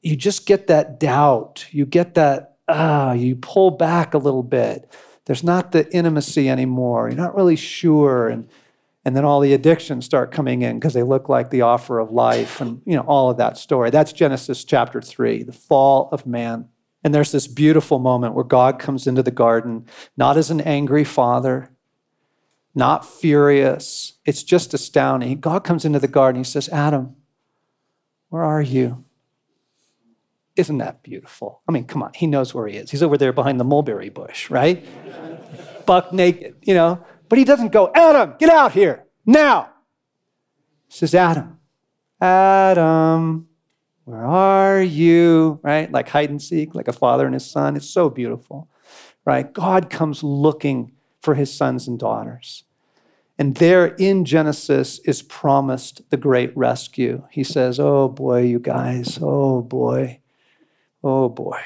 [0.00, 1.66] You just get that doubt.
[1.72, 4.94] You get that, ah, you pull back a little bit.
[5.24, 7.08] There's not the intimacy anymore.
[7.08, 8.28] You're not really sure.
[8.28, 8.48] And
[9.08, 12.10] and then all the addictions start coming in because they look like the offer of
[12.10, 13.88] life and you know all of that story.
[13.88, 16.68] That's genesis chapter 3 the fall of man.
[17.02, 19.86] And there's this beautiful moment where god comes into the garden
[20.18, 21.70] not as an angry father
[22.74, 24.18] not furious.
[24.26, 25.40] It's just astounding.
[25.40, 26.40] God comes into the garden.
[26.40, 27.16] He says adam
[28.28, 29.06] where are you?
[30.54, 31.62] Isn't that beautiful?
[31.66, 32.12] I mean come on.
[32.14, 32.90] He knows where he is.
[32.90, 34.84] He's over there behind the mulberry bush right?
[35.86, 39.70] Buck naked you know but he doesn't go, Adam, get out here now.
[40.88, 41.58] He says, Adam,
[42.20, 43.48] Adam,
[44.04, 45.60] where are you?
[45.62, 45.90] Right?
[45.90, 47.76] Like hide and seek, like a father and his son.
[47.76, 48.68] It's so beautiful,
[49.24, 49.52] right?
[49.52, 52.64] God comes looking for his sons and daughters.
[53.38, 57.24] And there in Genesis is promised the great rescue.
[57.30, 60.20] He says, Oh boy, you guys, oh boy,
[61.04, 61.60] oh boy,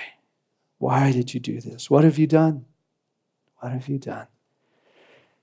[0.78, 1.88] why did you do this?
[1.88, 2.66] What have you done?
[3.60, 4.26] What have you done?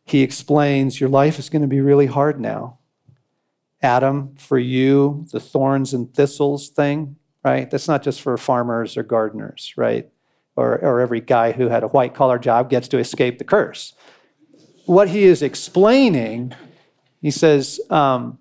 [0.10, 2.80] He explains, Your life is going to be really hard now.
[3.82, 7.70] Adam, for you, the thorns and thistles thing, right?
[7.70, 10.10] That's not just for farmers or gardeners, right?
[10.56, 13.94] Or, or every guy who had a white collar job gets to escape the curse
[14.90, 16.52] what he is explaining,
[17.22, 18.40] he says, um,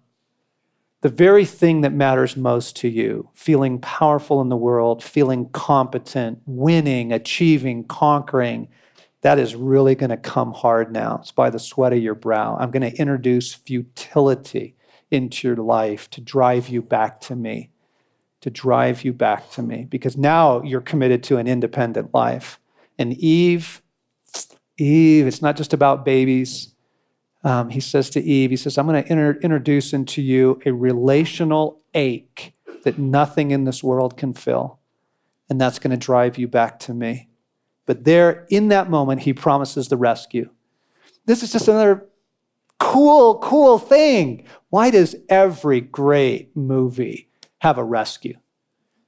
[1.02, 6.40] the very thing that matters most to you, feeling powerful in the world, feeling competent,
[6.46, 8.68] winning, achieving, conquering,
[9.22, 11.18] that is really going to come hard now.
[11.20, 12.56] It's by the sweat of your brow.
[12.58, 14.76] I'm going to introduce futility
[15.10, 17.70] into your life to drive you back to me,
[18.40, 22.60] to drive you back to me, because now you're committed to an independent life.
[22.98, 23.82] And Eve,
[24.76, 26.74] Eve, it's not just about babies.
[27.42, 31.80] Um, he says to Eve, he says, I'm going to introduce into you a relational
[31.94, 32.52] ache
[32.84, 34.78] that nothing in this world can fill.
[35.50, 37.28] And that's going to drive you back to me.
[37.88, 40.50] But there, in that moment, he promises the rescue.
[41.24, 42.06] This is just another
[42.78, 44.44] cool, cool thing.
[44.68, 48.36] Why does every great movie have a rescue?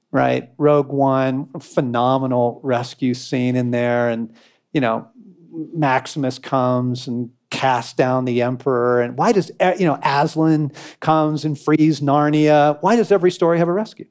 [0.09, 0.49] Right?
[0.57, 4.09] Rogue One, phenomenal rescue scene in there.
[4.09, 4.33] And,
[4.73, 5.07] you know,
[5.51, 9.03] Maximus comes and casts down the emperor.
[9.03, 12.79] And why does, you know, Aslan comes and frees Narnia?
[12.81, 14.07] Why does every story have a rescue?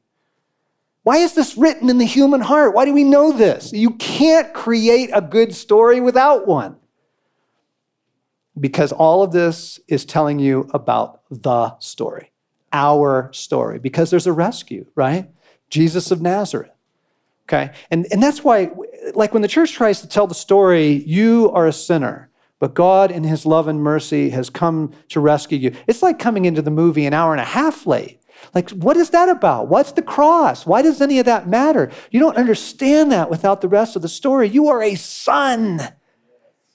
[1.02, 2.74] Why is this written in the human heart?
[2.74, 3.72] Why do we know this?
[3.72, 6.76] You can't create a good story without one.
[8.58, 12.32] Because all of this is telling you about the story,
[12.72, 15.30] our story, because there's a rescue, right?
[15.70, 16.72] Jesus of Nazareth.
[17.48, 17.72] Okay?
[17.90, 18.70] And, and that's why,
[19.14, 23.10] like when the church tries to tell the story, you are a sinner, but God
[23.10, 25.72] in his love and mercy has come to rescue you.
[25.86, 28.19] It's like coming into the movie an hour and a half late.
[28.54, 29.68] Like, what is that about?
[29.68, 30.66] What's the cross?
[30.66, 31.90] Why does any of that matter?
[32.10, 34.48] You don't understand that without the rest of the story.
[34.48, 35.80] You are a son.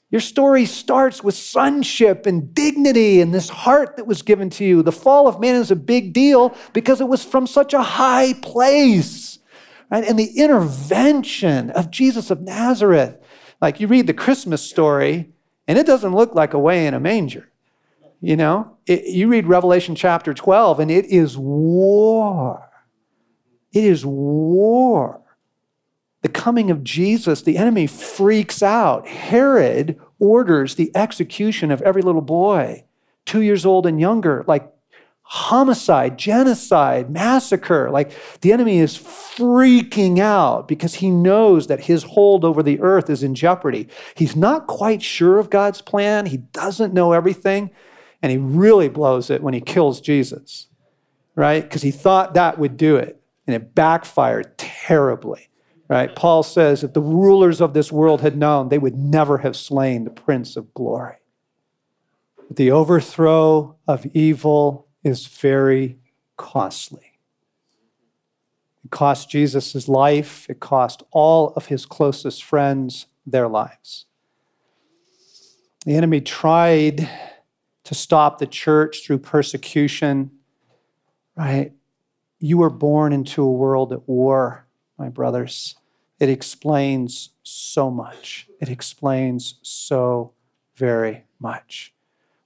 [0.09, 4.83] Your story starts with sonship and dignity and this heart that was given to you.
[4.83, 8.33] The fall of man is a big deal because it was from such a high
[8.33, 9.35] place
[9.89, 10.07] right?
[10.07, 13.17] And the intervention of Jesus of Nazareth.
[13.61, 15.33] Like you read the Christmas story,
[15.67, 17.49] and it doesn't look like a way in a manger.
[18.25, 22.67] You know, it, you read Revelation chapter 12, and it is war.
[23.71, 25.21] It is war.
[26.23, 29.07] The coming of Jesus, the enemy freaks out.
[29.07, 32.85] Herod orders the execution of every little boy,
[33.27, 34.73] two years old and younger, like
[35.21, 37.91] homicide, genocide, massacre.
[37.91, 38.11] Like
[38.41, 43.21] the enemy is freaking out because he knows that his hold over the earth is
[43.21, 43.87] in jeopardy.
[44.15, 47.69] He's not quite sure of God's plan, he doesn't know everything,
[48.21, 50.67] and he really blows it when he kills Jesus,
[51.35, 51.63] right?
[51.63, 55.49] Because he thought that would do it, and it backfired terribly.
[55.87, 56.15] Right?
[56.15, 60.03] Paul says if the rulers of this world had known, they would never have slain
[60.03, 61.17] the Prince of Glory.
[62.49, 65.99] The overthrow of evil is very
[66.37, 67.19] costly.
[68.83, 74.05] It cost Jesus his life, it cost all of his closest friends their lives.
[75.85, 77.07] The enemy tried
[77.85, 80.31] to stop the church through persecution,
[81.35, 81.71] right?
[82.39, 84.67] You were born into a world at war,
[84.97, 85.75] my brothers.
[86.19, 88.47] It explains so much.
[88.59, 90.33] It explains so
[90.75, 91.93] very much.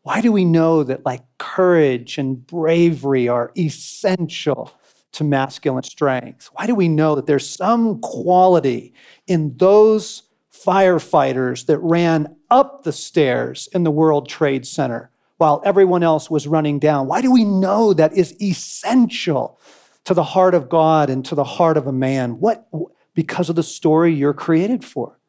[0.02, 4.73] Why do we know that like courage and bravery are essential
[5.13, 6.49] to masculine strength?
[6.54, 8.93] Why do we know that there's some quality
[9.28, 16.04] in those firefighters that ran up the stairs in the World Trade Center while everyone
[16.04, 17.08] else was running down?
[17.08, 19.60] Why do we know that is essential
[20.04, 22.39] to the heart of God and to the heart of a man?
[22.39, 22.67] What
[23.15, 25.19] because of the story you're created for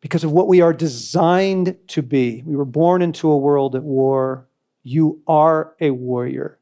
[0.00, 2.42] because of what we are designed to be.
[2.44, 4.46] We were born into a world at war.
[4.82, 6.58] You are a warrior.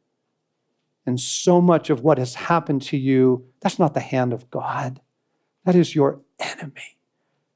[1.06, 5.00] And so much of what has happened to you, that's not the hand of God.
[5.64, 6.98] That is your enemy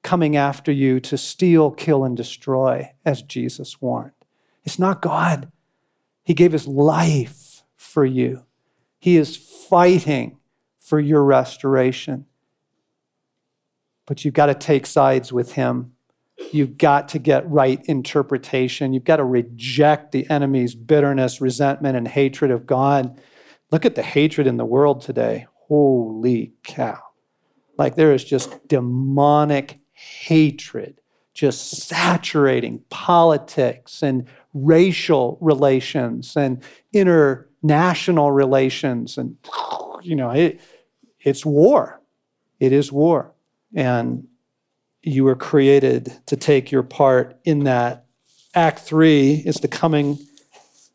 [0.03, 4.16] coming after you to steal, kill, and destroy, as Jesus warned.
[4.67, 5.51] It's not God.
[6.23, 8.45] He gave his life for you,
[8.99, 10.39] He is fighting
[10.79, 12.27] for your restoration
[14.07, 15.97] but you've got to take sides with him
[16.53, 18.93] You've got to get right interpretation.
[18.93, 23.21] You've got to reject the enemy's bitterness, resentment, and hatred of God.
[23.71, 25.47] Look at the hatred in the world today.
[25.55, 27.01] Holy cow.
[27.79, 31.01] Like there is just demonic hatred
[31.33, 34.27] just saturating politics and
[34.57, 39.19] racial relations and international relations.
[39.19, 39.37] And,
[40.03, 40.61] you know, it,
[41.21, 42.01] it's war.
[42.59, 43.35] It is war.
[43.75, 44.27] And
[45.03, 48.07] you were created to take your part in that.
[48.55, 50.19] Act three is the coming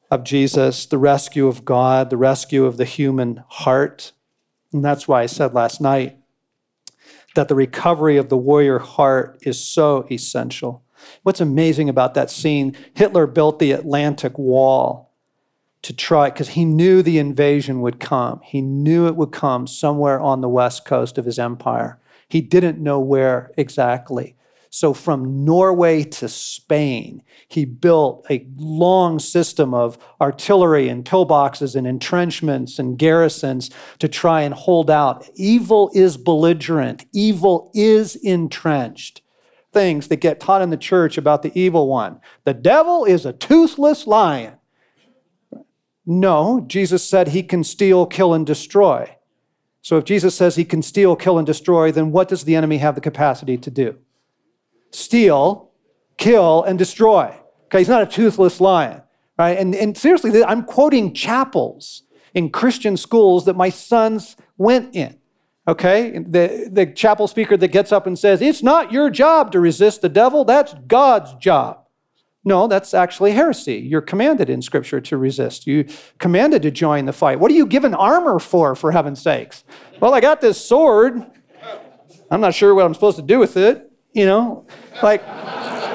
[0.09, 4.11] of Jesus, the rescue of God, the rescue of the human heart.
[4.73, 6.17] And that's why I said last night
[7.35, 10.83] that the recovery of the warrior heart is so essential.
[11.23, 15.11] What's amazing about that scene, Hitler built the Atlantic Wall
[15.83, 18.39] to try, because he knew the invasion would come.
[18.43, 21.99] He knew it would come somewhere on the west coast of his empire.
[22.27, 24.35] He didn't know where exactly.
[24.69, 31.85] So from Norway to Spain, he built a long system of artillery and pillboxes and
[31.85, 35.29] entrenchments and garrisons to try and hold out.
[35.35, 39.21] Evil is belligerent, evil is entrenched.
[39.71, 42.19] Things that get taught in the church about the evil one.
[42.43, 44.55] The devil is a toothless lion.
[46.05, 49.15] No, Jesus said he can steal, kill, and destroy.
[49.81, 52.79] So if Jesus says he can steal, kill, and destroy, then what does the enemy
[52.79, 53.97] have the capacity to do?
[54.91, 55.71] Steal,
[56.17, 57.33] kill, and destroy.
[57.65, 59.01] Okay, he's not a toothless lion,
[59.37, 59.57] right?
[59.57, 62.03] And, and seriously, I'm quoting chapels
[62.33, 65.17] in Christian schools that my sons went in.
[65.67, 69.59] Okay, the, the chapel speaker that gets up and says, It's not your job to
[69.59, 71.81] resist the devil, that's God's job.
[72.43, 73.75] No, that's actually heresy.
[73.75, 75.67] You're commanded in Scripture to resist.
[75.67, 75.85] You
[76.17, 77.39] commanded to join the fight.
[77.39, 79.63] What are you given armor for, for heaven's sakes?
[79.99, 81.23] Well, I got this sword.
[82.31, 83.91] I'm not sure what I'm supposed to do with it.
[84.13, 84.65] You know,
[85.03, 85.21] like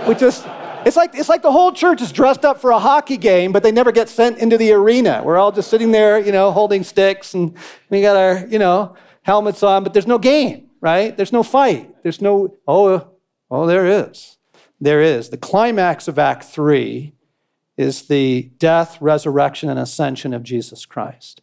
[0.07, 0.47] we just.
[0.87, 3.65] It's like, it's like the whole church is dressed up for a hockey game, but
[3.65, 5.21] they never get sent into the arena.
[5.25, 7.57] We're all just sitting there, you know, holding sticks, and
[7.91, 8.95] we got our, you know,
[9.27, 11.17] helmets on, but there's no game, right?
[11.17, 12.03] There's no fight.
[12.03, 13.11] There's no, oh,
[13.51, 14.37] oh, there is
[14.81, 15.31] there is.
[15.31, 17.13] The climax of Act 3
[17.77, 21.43] is the death, resurrection, and ascension of Jesus Christ.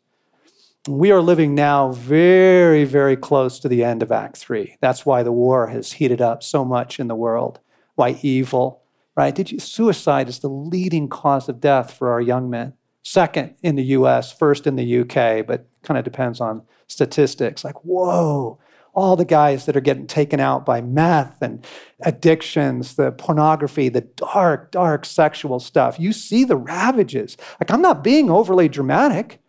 [0.88, 4.78] We are living now very, very close to the end of Act 3.
[4.82, 7.60] That's why the war has heated up so much in the world,
[7.96, 8.82] why evil,
[9.16, 9.34] right?
[9.34, 12.74] Did you, suicide is the leading cause of death for our young men.
[13.04, 17.64] Second in the US, first in the UK, but kind of depends on statistics.
[17.64, 18.58] Like, whoa,
[18.94, 21.66] all the guys that are getting taken out by meth and
[22.02, 26.00] addictions, the pornography, the dark, dark sexual stuff.
[26.00, 27.36] You see the ravages.
[27.60, 29.40] Like, I'm not being overly dramatic.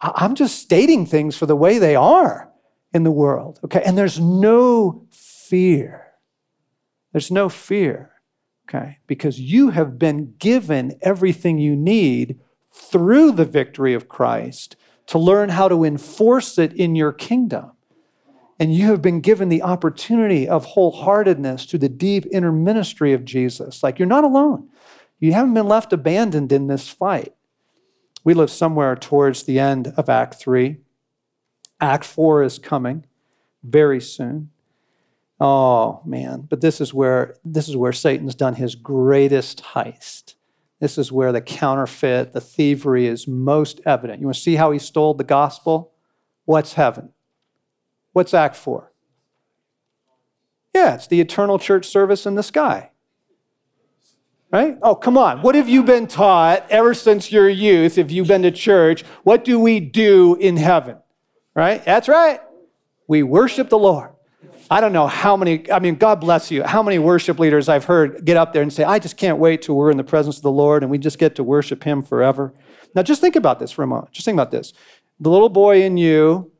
[0.00, 2.50] I'm just stating things for the way they are
[2.92, 3.58] in the world.
[3.64, 3.82] Okay.
[3.84, 6.12] And there's no fear.
[7.12, 8.10] There's no fear.
[8.68, 8.98] Okay.
[9.06, 12.40] Because you have been given everything you need
[12.72, 17.72] through the victory of Christ to learn how to enforce it in your kingdom
[18.58, 23.24] and you have been given the opportunity of wholeheartedness to the deep inner ministry of
[23.24, 23.82] Jesus.
[23.82, 24.68] Like you're not alone.
[25.18, 27.34] You haven't been left abandoned in this fight.
[28.22, 30.78] We live somewhere towards the end of Act 3.
[31.80, 33.04] Act 4 is coming
[33.62, 34.50] very soon.
[35.46, 40.36] Oh man, but this is where this is where Satan's done his greatest heist.
[40.80, 44.20] This is where the counterfeit, the thievery is most evident.
[44.20, 45.92] You want to see how he stole the gospel?
[46.46, 47.10] What's heaven?
[48.14, 48.90] What's Act 4?
[50.74, 52.92] Yeah, it's the eternal church service in the sky.
[54.50, 54.78] Right?
[54.80, 55.42] Oh, come on.
[55.42, 59.02] What have you been taught ever since your youth, if you've been to church?
[59.24, 60.96] What do we do in heaven?
[61.54, 61.84] Right?
[61.84, 62.40] That's right.
[63.06, 64.13] We worship the Lord.
[64.70, 67.84] I don't know how many, I mean, God bless you, how many worship leaders I've
[67.84, 70.36] heard get up there and say, I just can't wait till we're in the presence
[70.36, 72.54] of the Lord and we just get to worship Him forever.
[72.94, 74.12] Now, just think about this for a moment.
[74.12, 74.72] Just think about this.
[75.20, 76.52] The little boy in you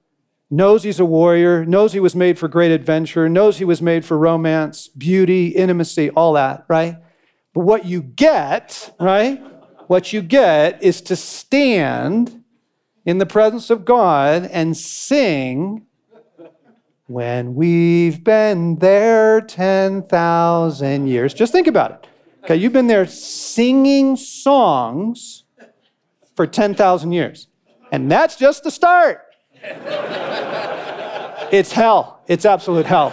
[0.51, 4.05] knows he's a warrior, knows he was made for great adventure, knows he was made
[4.05, 6.97] for romance, beauty, intimacy, all that, right?
[7.55, 9.43] But what you get, right?
[9.87, 12.43] What you get is to stand
[13.05, 15.87] in the presence of God and sing
[17.07, 21.35] when we've been there 10,000 years.
[21.35, 22.07] Just think about it.
[22.45, 25.45] Okay, you've been there singing songs
[26.35, 27.49] for 10,000 years.
[27.93, 29.23] And that's just the start.
[31.53, 32.23] It's hell.
[32.27, 33.13] It's absolute hell.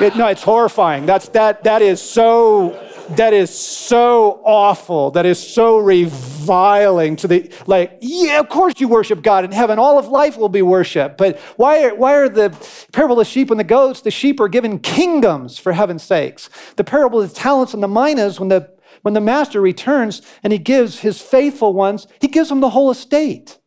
[0.00, 1.06] It, no, it's horrifying.
[1.06, 1.64] That's that.
[1.64, 8.38] That is so that is so awful, that is so reviling to the, like, yeah,
[8.38, 9.78] of course you worship God in heaven.
[9.78, 11.16] All of life will be worship.
[11.16, 12.50] But why are, why are the
[12.92, 16.50] parable of the sheep and the goats, the sheep are given kingdoms for heaven's sakes?
[16.76, 18.70] The parable of the talents and the minas, when the,
[19.02, 22.90] when the master returns and he gives his faithful ones, he gives them the whole
[22.90, 23.58] estate.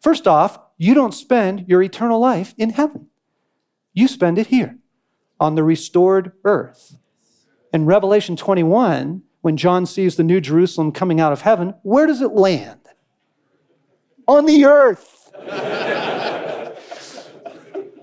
[0.00, 3.08] First off, you don't spend your eternal life in heaven.
[3.92, 4.78] You spend it here
[5.40, 6.96] on the restored earth.
[7.74, 12.20] In Revelation 21, when John sees the new Jerusalem coming out of heaven, where does
[12.20, 12.78] it land?
[14.28, 15.32] On the earth.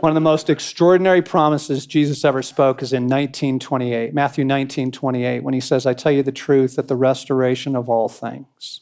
[0.01, 5.41] One of the most extraordinary promises Jesus ever spoke is in 1928, Matthew 19, 28,
[5.41, 8.82] when he says, I tell you the truth that the restoration of all things.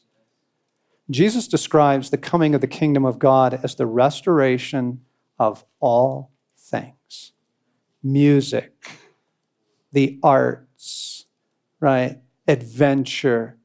[1.11, 5.01] Jesus describes the coming of the kingdom of God as the restoration
[5.37, 7.33] of all things
[8.01, 8.73] music,
[9.91, 10.17] the
[11.79, 12.19] right?
[12.47, 13.57] Adventure,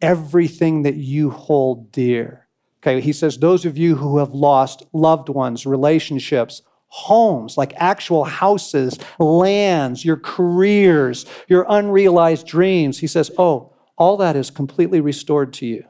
[0.00, 2.48] everything that you hold dear.
[2.82, 8.24] Okay, he says, those of you who have lost loved ones, relationships, homes, like actual
[8.24, 15.52] houses, lands, your careers, your unrealized dreams, he says, oh, all that is completely restored
[15.54, 15.84] to you.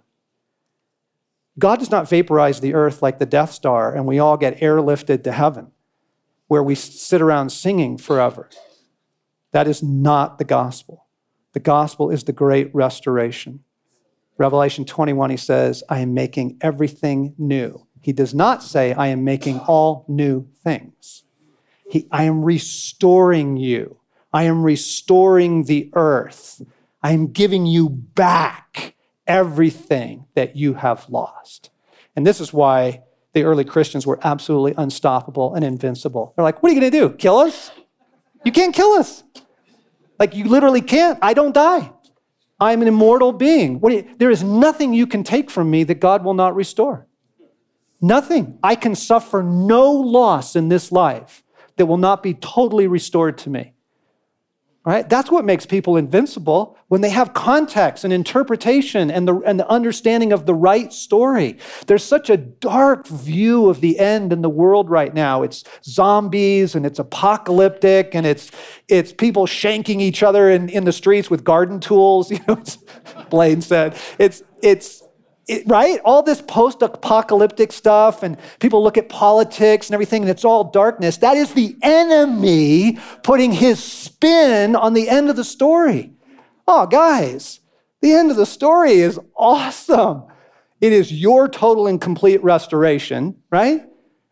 [1.58, 5.24] God does not vaporize the earth like the Death Star and we all get airlifted
[5.24, 5.72] to heaven
[6.46, 8.48] where we sit around singing forever.
[9.52, 11.06] That is not the gospel.
[11.52, 13.60] The gospel is the great restoration.
[14.38, 17.86] Revelation 21, he says, I am making everything new.
[18.00, 21.22] He does not say, I am making all new things.
[21.88, 23.98] He, I am restoring you.
[24.32, 26.62] I am restoring the earth.
[27.02, 28.94] I am giving you back
[29.26, 31.70] everything that you have lost.
[32.16, 33.02] And this is why
[33.34, 36.32] the early Christians were absolutely unstoppable and invincible.
[36.34, 37.14] They're like, what are you going to do?
[37.14, 37.70] Kill us?
[38.44, 39.22] You can't kill us.
[40.18, 41.18] Like, you literally can't.
[41.22, 41.92] I don't die.
[42.60, 43.80] I'm an immortal being.
[43.82, 47.06] You, there is nothing you can take from me that God will not restore.
[48.00, 48.58] Nothing.
[48.62, 51.42] I can suffer no loss in this life
[51.76, 53.72] that will not be totally restored to me.
[54.84, 55.08] Right?
[55.08, 59.68] That's what makes people invincible when they have context and interpretation and the, and the
[59.68, 61.58] understanding of the right story.
[61.86, 65.42] There's such a dark view of the end in the world right now.
[65.42, 68.50] It's zombies and it's apocalyptic and it's,
[68.88, 72.32] it's people shanking each other in, in the streets with garden tools.
[72.32, 72.62] You know,
[73.30, 73.96] Blaine said.
[74.18, 75.01] It's, it's,
[75.48, 76.00] it, right?
[76.04, 80.64] All this post apocalyptic stuff, and people look at politics and everything, and it's all
[80.64, 81.16] darkness.
[81.18, 86.12] That is the enemy putting his spin on the end of the story.
[86.66, 87.60] Oh, guys,
[88.00, 90.24] the end of the story is awesome.
[90.80, 93.84] It is your total and complete restoration, right?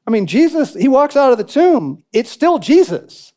[0.06, 2.02] I mean, Jesus, he walks out of the tomb.
[2.12, 3.32] It's still Jesus.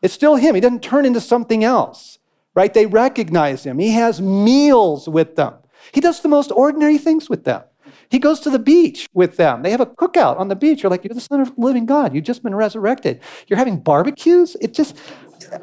[0.00, 0.54] It's still him.
[0.56, 2.18] He doesn't turn into something else,
[2.56, 2.74] right?
[2.74, 3.78] They recognize him.
[3.78, 5.54] He has meals with them.
[5.92, 7.62] He does the most ordinary things with them.
[8.08, 9.62] He goes to the beach with them.
[9.62, 10.82] They have a cookout on the beach.
[10.82, 12.14] You're like, you're the son of the living God.
[12.14, 13.20] You've just been resurrected.
[13.46, 14.56] You're having barbecues.
[14.60, 14.98] It just,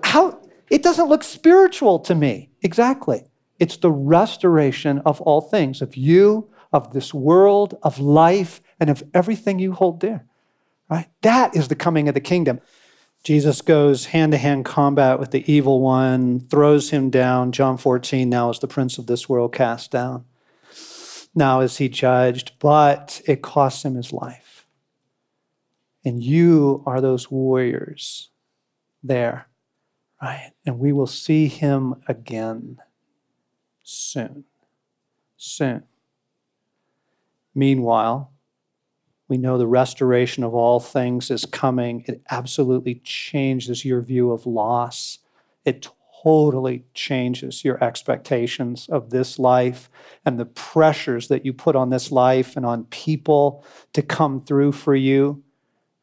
[0.04, 2.50] how, it doesn't look spiritual to me.
[2.62, 3.26] Exactly.
[3.60, 9.04] It's the restoration of all things, of you, of this world, of life, and of
[9.14, 10.26] everything you hold dear.
[10.90, 11.08] Right?
[11.22, 12.62] That is the coming of the kingdom.
[13.24, 17.52] Jesus goes hand to hand combat with the evil one, throws him down.
[17.52, 20.26] John 14, now is the prince of this world cast down.
[21.36, 24.66] Now is he judged, but it costs him his life.
[26.04, 28.30] And you are those warriors
[29.04, 29.48] there,
[30.22, 30.52] right?
[30.66, 32.78] And we will see him again
[33.84, 34.46] soon.
[35.36, 35.84] Soon.
[37.54, 38.29] Meanwhile,
[39.30, 42.04] we know the restoration of all things is coming.
[42.08, 45.20] It absolutely changes your view of loss.
[45.64, 45.88] It
[46.24, 49.90] totally changes your expectations of this life
[50.26, 53.64] and the pressures that you put on this life and on people
[53.94, 55.44] to come through for you.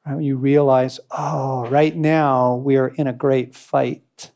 [0.07, 0.23] Right?
[0.23, 4.31] You realize, oh, right now we are in a great fight.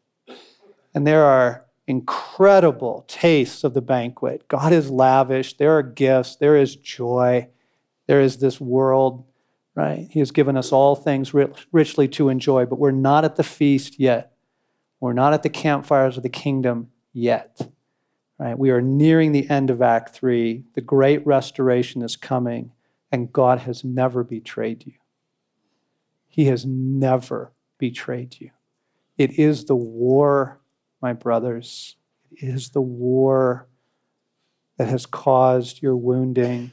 [0.92, 4.48] And there are incredible tastes of the banquet.
[4.48, 7.48] God is lavish, there are gifts, there is joy.
[8.10, 9.24] There is this world,
[9.76, 10.08] right?
[10.10, 11.32] He has given us all things
[11.70, 14.32] richly to enjoy, but we're not at the feast yet.
[14.98, 17.70] We're not at the campfires of the kingdom yet.
[18.36, 18.58] Right?
[18.58, 20.64] We are nearing the end of Act 3.
[20.74, 22.72] The great restoration is coming,
[23.12, 24.94] and God has never betrayed you.
[26.26, 28.50] He has never betrayed you.
[29.18, 30.58] It is the war,
[31.00, 31.94] my brothers.
[32.32, 33.68] It is the war
[34.78, 36.72] that has caused your wounding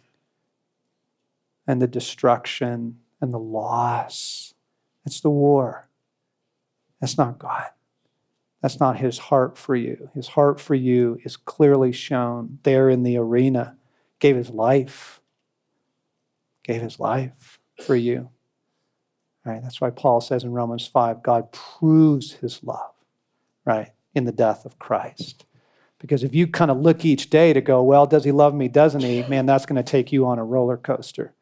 [1.67, 4.53] and the destruction and the loss.
[5.05, 5.87] It's the war.
[7.01, 7.67] That's not God.
[8.61, 10.09] That's not his heart for you.
[10.15, 13.77] His heart for you is clearly shown there in the arena.
[14.19, 15.21] Gave his life.
[16.63, 18.29] Gave his life for you.
[19.45, 19.61] Right?
[19.61, 22.91] That's why Paul says in Romans 5 God proves his love,
[23.63, 25.45] right, in the death of Christ.
[25.99, 28.67] Because if you kind of look each day to go, well, does he love me?
[28.67, 29.23] Doesn't he?
[29.23, 31.33] Man, that's going to take you on a roller coaster.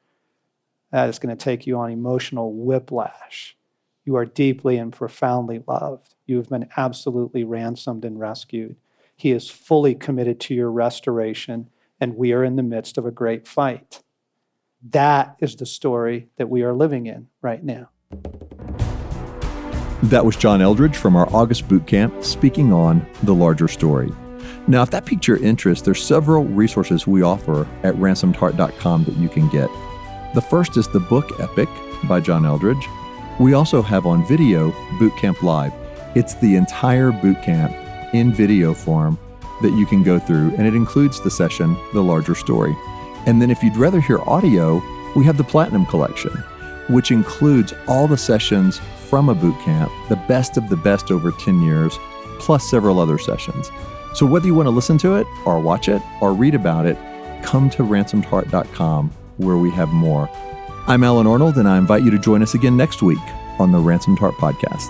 [0.95, 3.57] That is going to take you on emotional whiplash.
[4.05, 6.15] You are deeply and profoundly loved.
[6.25, 8.77] You have been absolutely ransomed and rescued.
[9.13, 11.69] He is fully committed to your restoration,
[11.99, 14.03] and we are in the midst of a great fight.
[14.89, 17.89] That is the story that we are living in right now.
[20.03, 24.13] That was John Eldredge from our August boot camp speaking on the larger story.
[24.65, 29.27] Now, if that piqued your interest, there's several resources we offer at ransomedheart.com that you
[29.27, 29.69] can get.
[30.35, 31.69] The first is the book Epic
[32.09, 32.89] by John Eldredge.
[33.39, 35.71] We also have on video Bootcamp Live.
[36.13, 39.17] It's the entire bootcamp in video form
[39.61, 42.75] that you can go through, and it includes the session, The Larger Story.
[43.25, 44.83] And then if you'd rather hear audio,
[45.15, 46.33] we have the Platinum Collection,
[46.89, 51.61] which includes all the sessions from a bootcamp, the best of the best over 10
[51.61, 51.97] years,
[52.39, 53.71] plus several other sessions.
[54.13, 56.97] So whether you want to listen to it or watch it or read about it,
[57.41, 60.29] come to ransomedheart.com where we have more.
[60.87, 63.19] I'm Allen Arnold, and I invite you to join us again next week
[63.59, 64.89] on the Ransomed Heart Podcast.